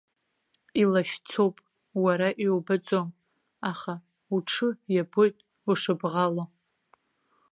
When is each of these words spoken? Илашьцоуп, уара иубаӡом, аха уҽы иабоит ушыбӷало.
Илашьцоуп, 0.81 1.55
уара 2.03 2.29
иубаӡом, 2.45 3.07
аха 3.71 3.93
уҽы 4.35 4.69
иабоит 4.95 5.35
ушыбӷало. 5.69 6.43